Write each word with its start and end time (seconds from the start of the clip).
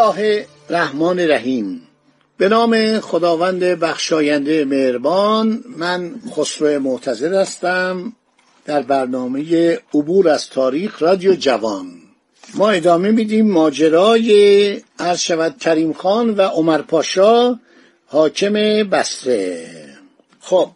الله 0.00 0.46
الرحمن 0.70 1.18
الرحیم 1.20 1.82
به 2.38 2.48
نام 2.48 3.00
خداوند 3.00 3.64
بخشاینده 3.64 4.64
مهربان 4.64 5.64
من 5.76 6.14
خسرو 6.36 6.80
معتزد 6.80 7.32
هستم 7.32 8.12
در 8.64 8.82
برنامه 8.82 9.72
عبور 9.94 10.28
از 10.28 10.48
تاریخ 10.48 11.02
رادیو 11.02 11.34
جوان. 11.34 11.86
ما 12.54 12.70
ادامه 12.70 13.10
میدیم 13.10 13.50
ماجرای 13.50 14.80
عرض 14.98 15.20
شود 15.20 15.58
کریم 15.58 15.92
خان 15.92 16.34
و 16.34 16.42
عمر 16.42 16.82
پاشا 16.82 17.58
حاکم 18.06 18.52
بسره 18.88 19.66
خب 20.40 20.70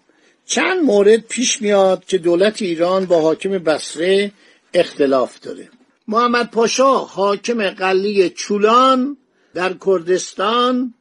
چند 0.46 0.84
مورد 0.84 1.20
پیش 1.20 1.62
میاد 1.62 2.04
که 2.04 2.18
دولت 2.18 2.62
ایران 2.62 3.06
با 3.06 3.20
حاکم 3.20 3.50
بسره 3.50 4.32
اختلاف 4.74 5.40
داره. 5.40 5.68
محمد 6.08 6.50
پاشا 6.50 6.98
حاکم 6.98 7.70
قلی 7.70 8.30
چولان 8.30 9.16
در 9.54 9.74
کردستان 9.86 10.94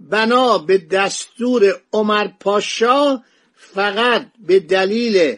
بنا 0.00 0.58
به 0.58 0.78
دستور 0.78 1.74
عمر 1.92 2.28
پاشا 2.40 3.22
فقط 3.56 4.26
به 4.46 4.60
دلیل 4.60 5.36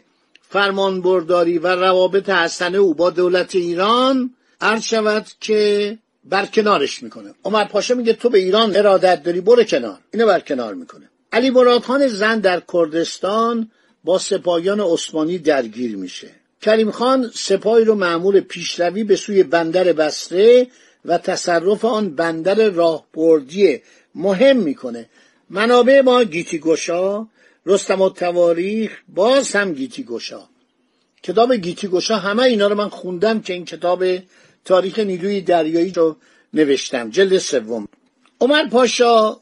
فرمانبرداری 0.48 1.58
و 1.58 1.66
روابط 1.66 2.28
حسنه 2.28 2.78
او 2.78 2.94
با 2.94 3.10
دولت 3.10 3.55
ایران 3.55 4.34
عرض 4.60 4.83
شود 4.83 5.27
که 5.41 5.98
برکنارش 6.25 7.03
می‌کنه. 7.03 7.34
عمر 7.44 7.64
پاشا 7.64 7.94
میگه 7.94 8.12
تو 8.12 8.28
به 8.28 8.38
ایران 8.38 8.77
ارادت 8.77 9.22
داری 9.22 9.41
برو 9.41 9.64
کنار. 9.64 9.98
اینو 10.12 10.27
برکنار 10.27 10.75
می‌کنه. 10.75 11.10
علی 11.32 11.50
مرادخان 11.50 12.08
زن 12.08 12.38
در 12.41 12.62
کردستان 12.72 13.70
با 14.05 14.19
سپاهیان 14.19 14.80
عثمانی 14.80 15.38
درگیر 15.38 15.97
میشه. 15.97 16.30
کریم 16.60 16.90
خان 16.90 17.30
سپاهی 17.34 17.84
رو 17.84 17.94
معمول 17.94 18.40
پیشروی 18.40 19.04
به 19.04 19.16
سوی 19.16 19.42
بندر 19.42 19.92
بسره 19.92 20.66
و 21.04 21.18
تصرف 21.18 21.84
آن 21.84 22.14
بندر 22.14 22.70
راهبردی 22.70 23.82
مهم 24.14 24.56
می‌کنه. 24.56 25.08
منابع 25.50 26.00
ما 26.00 26.24
گیتی 26.24 26.58
گشا 26.58 27.26
رستم 27.66 28.00
و 28.00 28.10
تواریخ 28.10 29.02
باز 29.08 29.56
هم 29.56 29.72
گیتی 29.72 30.02
گشا 30.04 30.48
کتاب 31.22 31.54
گیتی 31.54 31.88
گشا 31.88 32.16
همه 32.16 32.42
اینا 32.42 32.68
رو 32.68 32.74
من 32.74 32.88
خوندم 32.88 33.40
که 33.40 33.52
این 33.52 33.64
کتاب 33.64 34.04
تاریخ 34.64 34.98
نیروی 34.98 35.40
دریایی 35.40 35.92
رو 35.92 36.16
نوشتم. 36.54 37.10
جلد 37.10 37.38
سوم. 37.38 37.88
عمر 38.40 38.68
پاشا 38.68 39.36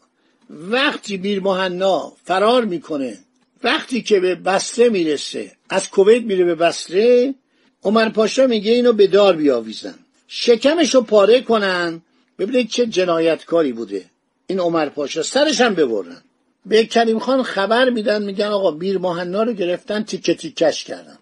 وقتی 0.51 1.17
بیر 1.17 1.41
مهنا 1.41 2.13
فرار 2.25 2.65
می‌کنه 2.65 3.19
وقتی 3.67 4.03
که 4.03 4.21
به 4.21 4.35
بسره 4.35 4.89
می‌رسه 4.89 5.53
از 5.69 5.91
کویت 5.91 6.23
میره 6.23 6.45
به 6.45 6.55
بسره 6.55 7.35
عمر 7.83 8.09
پاشا 8.09 8.47
میگه 8.47 8.73
اینو 8.73 8.93
به 8.93 9.07
دار 9.07 9.37
بیاویزن. 9.37 9.99
شکمش 10.29 10.95
رو 10.95 11.01
پاره 11.03 11.41
کنن. 11.41 12.03
ببینید 12.39 12.69
چه 12.69 12.87
جنایتکاری 12.87 13.73
بوده. 13.73 14.05
این 14.47 14.61
عمر 14.61 14.89
پاشا 14.89 15.23
سرش 15.23 15.61
هم 15.61 15.75
ببرن. 15.75 16.23
به 16.67 16.87
کریم 16.87 17.19
خان 17.19 17.43
خبر 17.43 17.91
میدن 17.91 18.23
میگن 18.23 18.47
آقا 18.47 18.71
بیر 18.71 18.99
ماهنا 18.99 19.43
رو 19.43 19.53
گرفتن 19.53 20.03
تیکه 20.03 20.35
تیکش 20.35 20.85
کردن. 20.85 21.19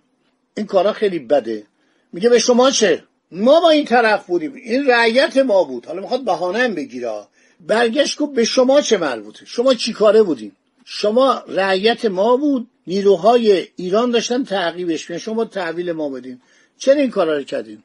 این 0.56 0.66
کارا 0.66 0.93
خیلی 0.93 1.19
بده. 1.19 1.66
میگه 2.12 2.28
به 2.28 2.38
شما 2.38 2.71
چه؟ 2.71 3.04
ما 3.33 3.60
با 3.60 3.71
این 3.71 3.84
طرف 3.84 4.27
بودیم. 4.27 4.54
این 4.54 4.91
رعیت 4.91 5.37
ما 5.37 5.65
بود. 5.65 5.87
حالا 5.87 6.00
می‌خواد 6.00 6.25
بهانه 6.25 6.69
بگیره. 6.69 7.12
برگشت 7.60 8.19
گفت 8.19 8.33
به 8.33 8.44
شما 8.44 8.81
چه 8.81 8.97
مربوطه؟ 8.97 9.47
شما 9.47 9.75
چی 9.75 9.93
کاره 9.93 10.22
بودین؟ 10.22 10.53
شما 10.84 11.43
رعیت 11.49 12.05
ما 12.05 12.37
بود 12.37 12.69
نیروهای 12.87 13.67
ایران 13.77 14.11
داشتن 14.11 14.45
تعقیبش 14.45 15.11
میشن 15.11 15.19
شما 15.19 15.45
تحویل 15.45 15.93
ما 15.93 16.09
بدین. 16.09 16.41
چرا 16.78 16.95
این 16.95 17.11
کارا 17.11 17.37
رو 17.37 17.43
کردین؟ 17.43 17.83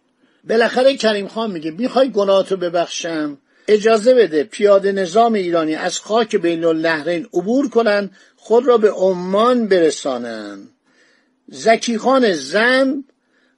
بالاخره 0.49 0.97
کریم 0.97 1.27
خان 1.27 1.51
میگه 1.51 1.71
می‌خوای 1.71 2.11
گناهاتو 2.11 2.57
ببخشم؟ 2.57 3.37
اجازه 3.67 4.13
بده 4.13 4.43
پیاده 4.43 4.91
نظام 4.91 5.33
ایرانی 5.33 5.75
از 5.75 5.99
خاک 5.99 6.35
بین 6.35 6.65
النهرین 6.65 7.27
عبور 7.33 7.69
کنن 7.69 8.09
خود 8.35 8.67
را 8.67 8.77
به 8.77 8.91
عمان 8.91 9.67
برسانن. 9.67 10.67
زکی 11.47 11.97
خان 11.97 12.33
زن 12.33 13.03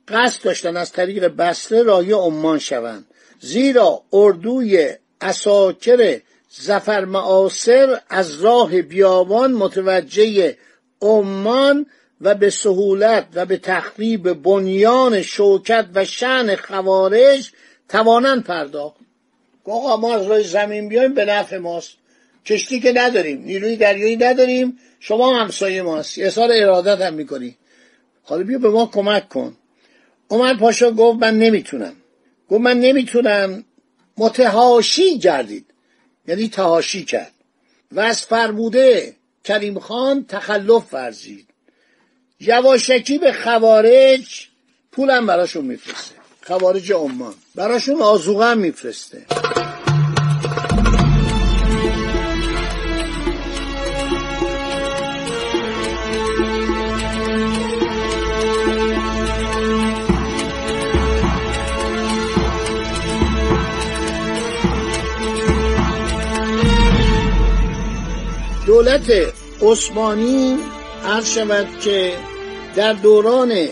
قصد 0.08 0.44
داشتن 0.44 0.78
از 0.78 0.92
طریق 0.92 1.28
بسره 1.28 1.84
راهی 1.84 2.12
عمان 2.12 2.60
شوند. 2.60 3.06
زیرا 3.40 4.02
اردوی 4.14 4.90
اساکر 5.22 6.20
زفر 6.54 7.06
معاصر 7.06 8.00
از 8.10 8.42
راه 8.42 8.82
بیابان 8.82 9.54
متوجه 9.54 10.58
عمان 11.02 11.86
و 12.22 12.36
به 12.36 12.50
سهولت 12.50 13.26
و 13.34 13.46
به 13.46 13.58
تخریب 13.58 14.34
بنیان 14.34 15.22
شوکت 15.22 15.86
و 15.96 16.06
شن 16.06 16.56
خوارج 16.56 17.52
توانند 17.90 18.44
پرداخت. 18.44 18.96
آقا 19.66 19.98
ما 19.98 20.16
از 20.16 20.28
راه 20.28 20.42
زمین 20.42 20.90
بیایم 20.90 21.14
به 21.14 21.26
نفع 21.26 21.58
ماست. 21.58 21.92
کشتی 22.46 22.80
که 22.80 22.94
نداریم 22.96 23.42
نیروی 23.42 23.76
دریایی 23.76 24.18
نداریم 24.18 24.80
شما 25.00 25.40
همسایه 25.40 25.82
ماست. 25.82 26.20
اظهار 26.20 26.50
ارادت 26.54 27.02
هم 27.02 27.14
می‌کنی. 27.14 27.58
حالا 28.24 28.44
بیا 28.44 28.58
به 28.58 28.70
ما 28.70 28.86
کمک 28.86 29.30
کن. 29.30 29.58
عمر 30.30 30.54
پاشا 30.54 30.92
گفت 30.92 31.22
من 31.22 31.40
نمی‌تونم. 31.40 31.94
گفت 32.50 32.62
من 32.62 32.80
نمی‌تونم. 32.80 33.64
متهاشی 34.18 35.20
گردید. 35.20 35.66
یعنی 36.28 36.50
تهاشی 36.50 37.06
کرد. 37.06 37.32
و 37.92 38.00
از 38.00 38.22
فرموده 38.22 39.16
کریم 39.44 39.80
خان 39.80 40.26
تخلف 40.26 40.94
ورزید. 40.94 41.48
یواشکی 42.40 43.18
به 43.18 43.34
خوارج 43.34 44.48
پولم 44.92 45.26
براشون 45.26 45.66
میفرسته. 45.66 46.16
خوارج 46.48 46.92
عمان. 46.92 47.34
براشون 47.56 48.02
آزوغه 48.02 48.46
هم 48.46 48.58
میفرسته. 48.58 49.26
دولت 68.82 69.34
عثمانی 69.62 70.58
عرض 71.06 71.30
شود 71.30 71.68
که 71.80 72.14
در 72.76 72.94
دوران 72.94 73.68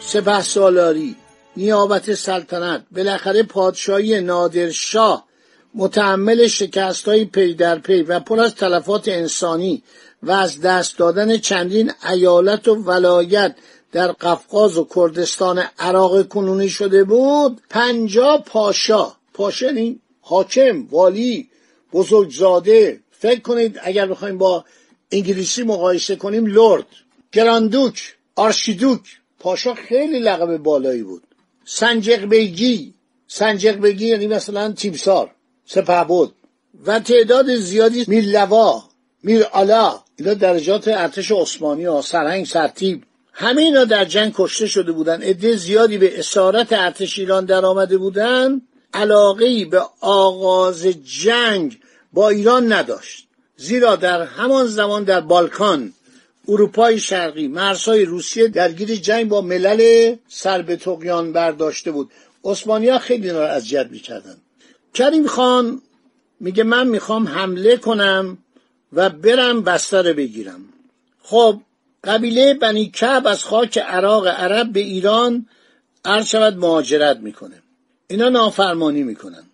سپه 0.00 0.42
سالاری 0.42 1.16
نیابت 1.56 2.14
سلطنت 2.14 2.82
بالاخره 2.96 3.42
پادشاهی 3.42 4.20
نادرشاه 4.20 5.26
متحمل 5.74 6.46
شکست 6.46 7.08
های 7.08 7.24
پی 7.24 7.54
در 7.54 7.78
پی 7.78 8.02
و 8.02 8.20
پر 8.20 8.40
از 8.40 8.54
تلفات 8.54 9.08
انسانی 9.08 9.82
و 10.22 10.30
از 10.30 10.60
دست 10.60 10.98
دادن 10.98 11.36
چندین 11.36 11.92
ایالت 12.10 12.68
و 12.68 12.74
ولایت 12.74 13.54
در 13.92 14.12
قفقاز 14.12 14.78
و 14.78 14.88
کردستان 14.94 15.62
عراق 15.78 16.28
کنونی 16.28 16.68
شده 16.68 17.04
بود 17.04 17.60
پنجا 17.70 18.42
پاشا 18.46 19.12
پاشا 19.34 19.66
یعنی 19.66 20.00
حاکم 20.20 20.86
والی 20.90 21.48
بزرگزاده 21.92 23.00
فکر 23.20 23.40
کنید 23.40 23.80
اگر 23.82 24.06
بخوایم 24.06 24.38
با 24.38 24.64
انگلیسی 25.12 25.62
مقایسه 25.62 26.16
کنیم 26.16 26.46
لرد 26.46 26.86
گراندوک 27.32 28.16
آرشیدوک 28.36 29.00
پاشا 29.38 29.74
خیلی 29.74 30.18
لقب 30.18 30.56
بالایی 30.56 31.02
بود. 31.02 31.22
سنجق 31.64 32.24
بیگی 32.24 32.94
سنجق 33.28 33.76
بیگی 33.76 34.06
یعنی 34.06 34.26
مثلا 34.26 34.72
تیمسار 34.72 35.30
سپه 35.66 36.04
بود 36.04 36.34
و 36.86 37.00
تعداد 37.00 37.54
زیادی 37.56 38.04
میر 38.08 38.24
لوا 38.24 38.82
میر 39.22 39.44
آلا 39.52 40.00
اینا 40.16 40.34
درجات 40.34 40.88
ارتش 40.88 41.30
عثمانی 41.32 41.84
ها 41.84 42.02
سرهنگ 42.02 42.46
سرتیب. 42.46 43.02
همه 43.32 43.62
اینا 43.62 43.84
در 43.84 44.04
جنگ 44.04 44.32
کشته 44.36 44.66
شده 44.66 44.92
بودن. 44.92 45.22
عده 45.22 45.56
زیادی 45.56 45.98
به 45.98 46.18
اسارت 46.18 46.72
ارتش 46.72 47.18
ایران 47.18 47.44
در 47.44 47.64
آمده 47.64 47.98
بودن. 47.98 48.60
علاقه 48.94 49.64
به 49.64 49.82
آغاز 50.00 50.86
جنگ 51.22 51.78
با 52.12 52.28
ایران 52.28 52.72
نداشت. 52.72 53.26
زیرا 53.56 53.96
در 53.96 54.22
همان 54.22 54.66
زمان 54.66 55.04
در 55.04 55.20
بالکان 55.20 55.92
اروپای 56.48 56.98
شرقی 56.98 57.48
مرزهای 57.48 58.04
روسیه 58.04 58.48
درگیر 58.48 58.94
جنگ 58.94 59.28
با 59.28 59.40
ملل 59.40 60.16
سر 60.28 60.62
به 60.62 60.76
تقیان 60.76 61.32
برداشته 61.32 61.90
بود. 61.90 62.10
عثمانی 62.44 62.88
ها 62.88 62.98
خیلی 62.98 63.26
اینا 63.26 63.40
رو 63.40 63.52
اذیت 63.52 63.86
می‌کردن. 63.90 64.36
کریم 64.94 65.26
خان 65.26 65.82
میگه 66.40 66.62
من 66.62 66.88
می‌خوام 66.88 67.28
حمله 67.28 67.76
کنم 67.76 68.38
و 68.92 69.08
برم 69.10 69.62
بستر 69.62 70.12
بگیرم. 70.12 70.64
خب 71.22 71.60
قبیله 72.04 72.54
بنی 72.54 72.90
کعب 72.90 73.26
از 73.26 73.44
خاک 73.44 73.78
عراق 73.78 74.26
عرب 74.26 74.72
به 74.72 74.80
ایران 74.80 75.46
عرض 76.04 76.26
شود 76.26 76.58
مهاجرت 76.58 77.16
می‌کنه. 77.16 77.62
اینا 78.08 78.28
نافرمانی 78.28 79.02
می‌کنن. 79.02 79.49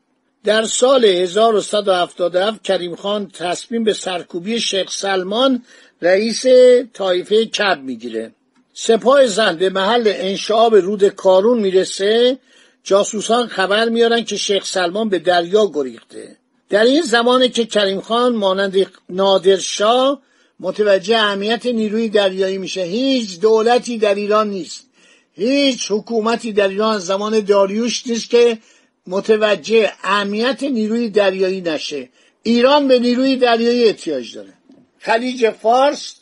در 0.47 0.65
سال 0.65 1.05
1177 1.05 2.65
کریم 2.65 2.97
خان 2.97 3.31
تصمیم 3.31 3.85
به 3.85 3.93
سرکوبی 3.93 4.61
شیخ 4.61 4.91
سلمان 4.91 5.63
رئیس 6.03 6.45
طایفه 6.93 7.47
کب 7.47 7.83
می‌گیره. 7.83 8.33
سپاه 8.75 9.27
زن 9.27 9.57
به 9.57 9.71
محل 9.71 10.13
انشعاب 10.15 10.77
رود 10.77 11.09
کارون 11.09 11.59
می‌رسه. 11.59 12.39
جاسوسان 12.85 13.47
خبر 13.47 13.89
میارن 13.89 14.25
که 14.25 14.37
شیخ 14.37 14.65
سلمان 14.65 15.09
به 15.09 15.19
دریا 15.19 15.71
گریخته. 15.75 16.37
در 16.71 16.85
این 16.85 17.03
زمانه 17.03 17.49
که 17.49 17.65
کریم 17.65 18.01
خان 18.01 18.37
مانند 18.37 18.87
نادرشاه 19.09 20.23
متوجه 20.61 21.17
اهمیت 21.17 21.67
نیروی 21.67 22.09
دریایی 22.09 22.59
میشه 22.59 22.83
هیچ 22.83 23.41
دولتی 23.41 23.99
در 23.99 24.15
ایران 24.15 24.51
نیست. 24.51 24.87
هیچ 25.33 25.87
حکومتی 25.91 26.53
در 26.53 26.69
ایران 26.69 26.99
زمان 26.99 27.41
داریوش 27.41 28.07
نیست 28.07 28.31
که 28.31 28.59
متوجه 29.07 29.93
اهمیت 30.03 30.63
نیروی 30.63 31.09
دریایی 31.11 31.61
نشه. 31.61 32.09
ایران 32.43 32.89
به 32.89 32.99
نیروی 32.99 33.37
دریایی 33.37 33.85
احتیاج 33.85 34.35
داره. 34.35 34.53
خلیج 34.99 35.51
فارس 35.51 36.15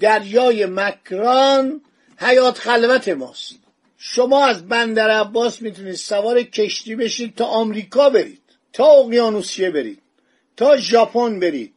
دریای 0.00 0.66
مکران 0.66 1.80
حیات 2.16 2.58
خلوت 2.58 3.08
ماست. 3.08 3.54
شما 3.98 4.46
از 4.46 4.68
بندر 4.68 5.10
عباس 5.10 5.62
می‌تونید 5.62 5.94
سوار 5.94 6.42
کشتی 6.42 6.96
بشید 6.96 7.34
تا 7.34 7.44
آمریکا 7.44 8.10
برید 8.10 8.42
تا 8.72 8.84
اقیانوسیه 8.84 9.70
برید 9.70 10.02
تا 10.56 10.76
ژاپن 10.76 11.40
برید 11.40 11.72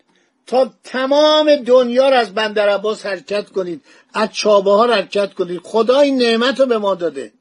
تا 0.48 0.74
تمام 0.84 1.56
دنیا 1.56 2.10
رو 2.10 2.16
از 2.16 2.34
بندر 2.34 2.70
عباس 2.70 3.06
حرکت 3.06 3.50
کنید 3.50 3.82
از 4.14 4.30
چابه 4.34 4.72
ها 4.72 4.94
حرکت 4.94 5.34
کنید. 5.34 5.62
خدا 5.64 6.00
این 6.00 6.18
نعمت 6.18 6.60
رو 6.60 6.66
به 6.66 6.78
ما 6.78 6.96
داده. 6.96 7.32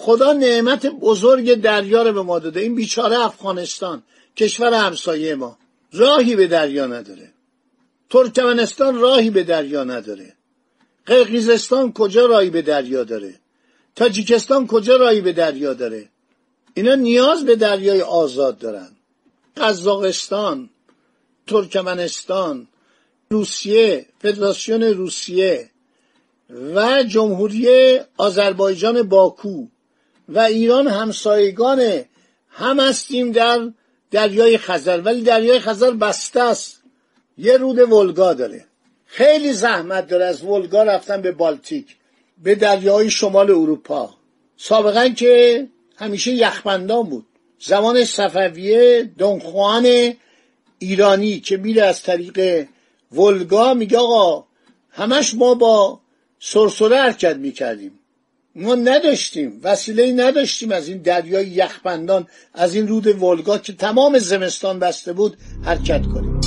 خدا 0.00 0.32
نعمت 0.32 0.86
بزرگ 0.86 1.54
دریا 1.54 2.02
رو 2.02 2.12
به 2.12 2.22
ما 2.22 2.38
داده. 2.38 2.60
این 2.60 2.74
بیچاره 2.74 3.18
افغانستان 3.18 4.02
کشور 4.36 4.74
همسایه 4.74 5.34
ما 5.34 5.58
راهی 5.92 6.36
به 6.36 6.46
دریا 6.46 6.86
نداره. 6.86 7.32
ترکمنستان 8.10 8.98
راهی 8.98 9.30
به 9.30 9.42
دریا 9.42 9.84
نداره. 9.84 10.34
قرقیزستان 11.06 11.92
کجا 11.92 12.26
راهی 12.26 12.50
به 12.50 12.62
دریا 12.62 13.04
داره؟ 13.04 13.34
تاجیکستان 13.96 14.66
کجا 14.66 14.96
راهی 14.96 15.20
به 15.20 15.32
دریا 15.32 15.74
داره؟ 15.74 16.08
اینا 16.74 16.94
نیاز 16.94 17.44
به 17.44 17.56
دریای 17.56 18.02
آزاد 18.02 18.58
دارن. 18.58 18.90
قزاقستان 19.56 20.70
ترکمنستان 21.46 22.68
روسیه 23.30 24.06
فدراسیون 24.22 24.82
روسیه 24.82 25.70
و 26.74 27.02
جمهوری 27.02 27.98
آذربایجان 28.16 29.02
باکو. 29.02 29.66
و 30.28 30.38
ایران 30.38 30.88
همسایگان 30.88 32.04
هم 32.50 32.80
هستیم 32.80 33.32
در 33.32 33.70
دریای 34.10 34.58
خزر 34.58 35.00
ولی 35.00 35.22
دریای 35.22 35.60
خزر 35.60 35.90
بسته 35.90 36.42
است. 36.42 36.82
یه 37.38 37.56
رود 37.56 37.78
ولگا 37.78 38.34
داره. 38.34 38.64
خیلی 39.06 39.52
زحمت 39.52 40.06
داره 40.06 40.24
از 40.24 40.44
ولگا 40.44 40.82
رفتن 40.82 41.22
به 41.22 41.32
بالتیک 41.32 41.96
به 42.42 42.54
دریای 42.54 43.10
شمال 43.10 43.50
اروپا. 43.50 44.14
سابقا 44.56 45.08
که 45.08 45.66
همیشه 45.96 46.32
یخبندان 46.32 47.02
بود. 47.02 47.26
زمان 47.60 48.04
صفویه 48.04 49.02
دونخوان 49.18 50.14
ایرانی 50.78 51.40
که 51.40 51.56
میره 51.56 51.82
از 51.82 52.02
طریق 52.02 52.66
ولگا 53.12 53.74
میگه 53.74 53.98
آقا 53.98 54.44
همش 54.90 55.34
ما 55.34 55.54
با 55.54 56.00
سرسره 56.40 56.96
حرکت 56.96 57.36
می‌کردیم. 57.36 57.97
ما 58.58 58.74
نداشتیم 58.74 59.60
وسیله 59.62 60.12
نداشتیم 60.12 60.72
از 60.72 60.88
این 60.88 60.98
دریای 60.98 61.46
یخبندان 61.46 62.26
از 62.54 62.74
این 62.74 62.88
رود 62.88 63.22
ولگا 63.22 63.58
که 63.58 63.72
تمام 63.72 64.18
زمستان 64.18 64.78
بسته 64.78 65.12
بود 65.12 65.36
حرکت 65.64 66.02
کنیم. 66.02 66.37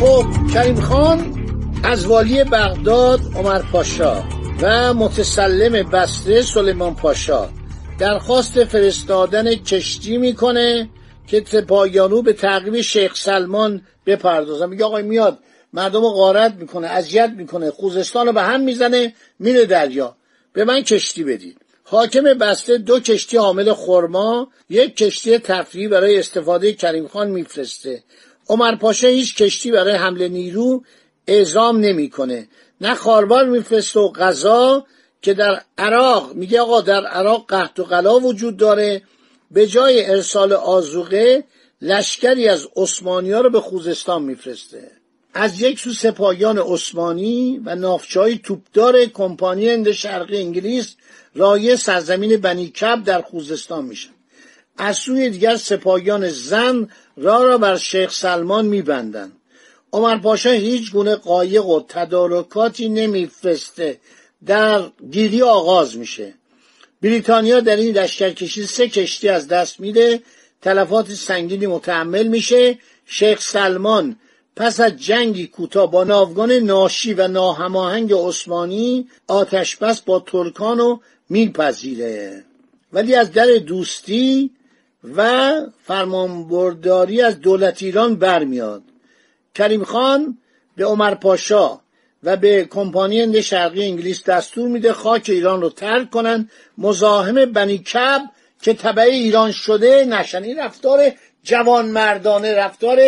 خب 0.00 0.26
کریم 0.54 0.80
خان 0.80 1.34
از 1.84 2.06
والی 2.06 2.44
بغداد 2.44 3.20
عمر 3.36 3.62
پاشا 3.72 4.22
و 4.62 4.94
متسلم 4.94 5.90
بسته 5.90 6.42
سلیمان 6.42 6.94
پاشا. 6.94 7.48
درخواست 7.98 8.64
فرستادن 8.64 9.54
کشتی 9.54 10.18
می‌کنه 10.18 10.88
که 11.26 11.40
تپایانو 11.40 12.22
به 12.22 12.32
تعقیب 12.32 12.80
شیخ 12.80 13.16
سلمان 13.16 13.82
بپردازن. 14.06 14.68
میگه 14.68 14.84
آقای 14.84 15.02
میاد 15.02 15.38
مردم 15.72 16.00
رو 16.00 16.10
غارت 16.10 16.54
می‌کنه 16.54 16.86
اذیت 16.86 17.32
می‌کنه 17.36 17.70
خوزستان 17.70 18.26
رو 18.26 18.32
به 18.32 18.42
هم 18.42 18.60
می‌زنه 18.60 19.14
میره 19.38 19.66
دریا. 19.66 20.16
به 20.52 20.64
من 20.64 20.82
کشتی 20.82 21.24
بدید. 21.24 21.56
حاکم 21.84 22.22
بسته 22.22 22.78
دو 22.78 23.00
کشتی 23.00 23.36
حامل 23.36 23.72
خرما 23.72 24.48
یک 24.70 24.96
کشتی 24.96 25.38
تفریحی 25.38 25.88
برای 25.88 26.18
استفاده 26.18 26.72
کریم 26.72 27.08
خان 27.08 27.30
میفرسته. 27.30 28.02
عمر 28.48 28.76
پاشا 28.76 29.08
هیچ 29.08 29.36
کشتی 29.36 29.70
برای 29.70 29.94
حمله 29.94 30.28
نیرو 30.28 30.82
اعزام 31.26 31.80
نمی‌کنه. 31.80 32.48
نه 32.80 32.94
خاربار 32.94 33.44
میفرسته 33.44 34.00
و 34.00 34.12
غذا 34.12 34.86
که 35.22 35.34
در 35.34 35.62
عراق 35.78 36.34
میگه 36.34 36.60
آقا 36.60 36.80
در 36.80 37.06
عراق 37.06 37.44
قحط 37.48 37.78
و 37.78 37.84
غلا 37.84 38.18
وجود 38.18 38.56
داره. 38.56 39.02
به 39.50 39.66
جای 39.66 40.10
ارسال 40.10 40.52
آزوقه 40.52 41.44
لشکری 41.82 42.48
از 42.48 42.68
عثمانی 42.76 43.32
ها 43.32 43.40
رو 43.40 43.50
به 43.50 43.60
خوزستان 43.60 44.22
میفرسته. 44.22 44.90
از 45.34 45.62
یک 45.62 45.78
سو 45.78 45.92
سپاهیان 45.92 46.58
عثمانی 46.58 47.60
و 47.64 47.74
نافچهای 47.74 48.38
توپدار 48.38 49.04
کمپانی 49.04 49.68
هند 49.68 49.90
شرقی 49.90 50.36
انگلیس 50.36 50.96
رایه 51.34 51.76
سرزمین 51.76 52.36
بنی 52.36 52.68
کب 52.68 53.04
در 53.04 53.22
خوزستان 53.22 53.84
میشن. 53.84 54.10
از 54.78 54.96
سوی 54.96 55.30
دیگر 55.30 55.56
سپاهیان 55.56 56.28
زن 56.28 56.88
را 57.20 57.42
را 57.42 57.58
بر 57.58 57.76
شیخ 57.76 58.12
سلمان 58.12 58.66
میبندند. 58.66 59.32
عمر 59.92 60.18
پاشا 60.18 60.50
هیچ 60.50 60.92
گونه 60.92 61.14
قایق 61.14 61.66
و 61.66 61.80
تدارکاتی 61.88 62.88
نمیفرسته. 62.88 63.98
در 64.46 64.82
گیری 65.10 65.42
آغاز 65.42 65.96
میشه. 65.96 66.34
بریتانیا 67.02 67.60
در 67.60 67.76
این 67.76 67.98
لشکرکشی 67.98 68.66
سه 68.66 68.88
کشتی 68.88 69.28
از 69.28 69.48
دست 69.48 69.80
میده. 69.80 70.22
تلفات 70.62 71.12
سنگینی 71.12 71.66
متحمل 71.66 72.26
میشه. 72.26 72.78
شیخ 73.06 73.40
سلمان 73.40 74.16
پس 74.56 74.80
از 74.80 74.96
جنگی 74.96 75.46
کوتاه 75.46 75.90
با 75.90 76.04
ناوگان 76.04 76.52
ناشی 76.52 77.14
و 77.14 77.28
ناهماهنگ 77.28 78.12
عثمانی 78.12 79.08
آتش 79.26 79.76
بس 79.76 80.00
با 80.00 80.20
ترکانو 80.20 80.98
میپذیره. 81.28 82.44
ولی 82.92 83.14
از 83.14 83.32
در 83.32 83.46
دوستی 83.46 84.50
و 85.04 85.50
فرمانبرداری 85.82 87.22
از 87.22 87.40
دولت 87.40 87.82
ایران 87.82 88.16
برمیاد. 88.16 88.82
کریم 89.54 89.84
خان 89.84 90.38
به 90.76 90.84
عمر 90.84 91.14
پاشا 91.14 91.80
و 92.22 92.36
به 92.36 92.64
کمپانی 92.64 93.20
هند 93.20 93.40
شرقی 93.40 93.84
انگلیس 93.84 94.24
دستور 94.24 94.68
میده 94.68 94.92
خاک 94.92 95.26
ایران 95.28 95.60
رو 95.60 95.70
ترک 95.70 96.10
کنن. 96.10 96.48
مزاحم 96.78 97.44
بنی 97.44 97.78
کب 97.78 98.20
که 98.62 98.74
تبع 98.74 99.02
ایران 99.02 99.52
شده 99.52 100.04
نشن 100.04 100.42
این 100.42 100.58
رفتار 100.58 101.00
جوان 101.42 101.88
مردانه 101.88 102.54
رفتار 102.54 102.98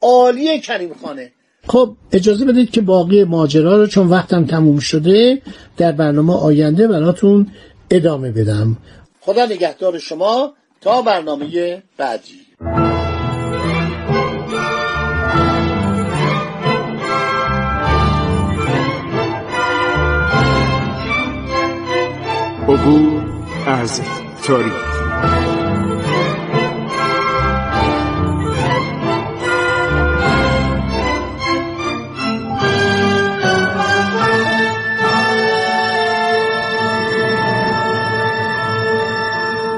عالی 0.00 0.60
کریم 0.60 0.94
خانه. 1.02 1.32
خب 1.66 1.96
اجازه 2.12 2.44
بدید 2.44 2.70
که 2.70 2.80
باقی 2.80 3.24
ماجرا 3.24 3.76
رو 3.76 3.86
چون 3.86 4.06
وقتم 4.06 4.44
تموم 4.44 4.78
شده 4.78 5.42
در 5.76 5.92
برنامه 5.92 6.34
آینده 6.34 6.88
براتون 6.88 7.46
ادامه 7.90 8.30
بدم. 8.30 8.76
خدا 9.20 9.46
نگهدار 9.46 9.98
شما. 9.98 10.54
تا 10.80 11.02
برنامه 11.02 11.82
بعدی. 11.96 12.46
عبور 22.68 23.22
از 23.66 24.02
تاریخ. 24.44 25.07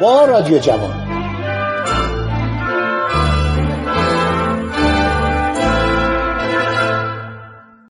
با 0.00 0.24
رادیو 0.24 0.58
جوان. 0.58 1.09